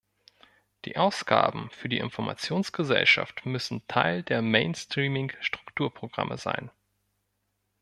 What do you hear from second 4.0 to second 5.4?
der mainstreaming